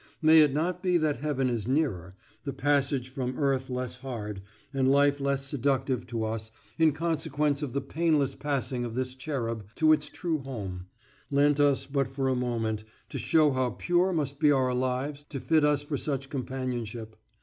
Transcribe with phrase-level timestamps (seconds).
[0.19, 4.41] May it not be that heaven is nearer, the passage from earth less hard,
[4.73, 9.63] and life less seductive to us, in consequence of the painless passing of this cherub
[9.75, 10.87] to its true home,
[11.29, 15.39] lent us but for a moment, to show how pure must be our lives to
[15.39, 17.15] fit us for such companionship?